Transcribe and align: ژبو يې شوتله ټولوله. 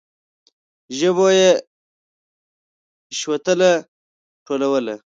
ژبو 0.97 1.27
يې 1.39 1.49
شوتله 3.19 3.71
ټولوله. 4.45 4.95